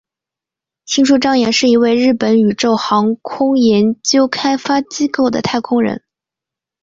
[0.85, 6.01] 星出彰彦是一位日本宇宙航空研究开发机构的太空人。